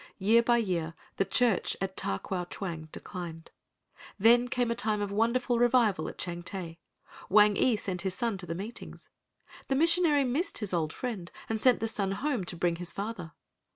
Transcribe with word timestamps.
Year 0.17 0.41
by 0.41 0.57
year 0.57 0.95
the 1.17 1.25
church 1.25 1.77
at 1.79 1.95
Ta 1.95 2.17
kwau 2.17 2.45
chwang 2.45 2.89
declined. 2.91 3.51
Then 4.17 4.47
came 4.47 4.71
a 4.71 4.75
time 4.75 4.99
of 4.99 5.11
wonderful 5.11 5.59
revival 5.59 6.09
at 6.09 6.17
Changte. 6.17 6.77
Wang 7.29 7.55
ee 7.55 7.75
sent 7.75 8.01
his 8.01 8.15
son 8.15 8.39
to 8.39 8.47
the 8.47 8.55
meetings. 8.55 9.09
The 9.67 9.75
missionary 9.75 10.23
missed 10.23 10.57
his 10.57 10.73
old 10.73 10.91
friend 10.91 11.29
and 11.47 11.61
sent 11.61 11.81
the 11.81 11.87
son 11.87 12.13
home 12.13 12.45
to 12.45 12.55
bring 12.57 12.77
his 12.77 12.91
father. 12.91 13.33